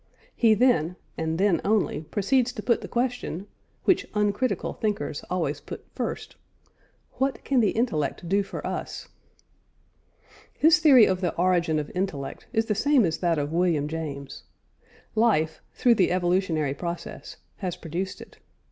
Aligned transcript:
He 0.35 0.55
then, 0.55 0.95
and 1.15 1.37
then 1.37 1.61
only, 1.63 2.01
proceeds 2.01 2.51
to 2.53 2.63
put 2.63 2.81
the 2.81 2.87
question 2.87 3.45
(which 3.83 4.07
uncritical 4.15 4.73
thinkers 4.73 5.23
always 5.29 5.61
put 5.61 5.85
first), 5.93 6.37
What 7.19 7.43
can 7.43 7.59
the 7.59 7.69
intellect 7.69 8.27
do 8.27 8.41
for 8.41 8.65
us? 8.65 9.09
His 10.53 10.79
theory 10.79 11.05
of 11.05 11.21
the 11.21 11.35
origin 11.35 11.77
of 11.77 11.91
intellect 11.93 12.47
is 12.51 12.65
the 12.65 12.73
same 12.73 13.05
as 13.05 13.19
that 13.19 13.37
of 13.37 13.53
William 13.53 13.87
James. 13.87 14.41
Life 15.13 15.61
(through 15.75 15.93
the 15.93 16.09
evolutionary 16.11 16.73
process) 16.73 17.37
has 17.57 17.75
produced 17.75 18.21
it. 18.21 18.39